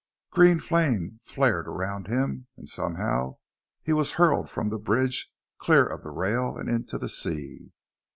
[0.31, 3.37] Green flame flared around him; and somehow
[3.83, 7.71] he was hurled from the bridge, clear of the rail and into the sea.